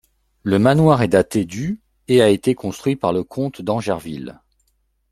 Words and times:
Le 0.41 0.57
manoir 0.57 1.03
est 1.03 1.07
daté 1.07 1.45
du 1.45 1.79
et 2.07 2.23
a 2.23 2.29
été 2.29 2.55
construit 2.55 2.95
par 2.95 3.13
le 3.13 3.23
comte 3.23 3.61
d'Angerville. 3.61 4.39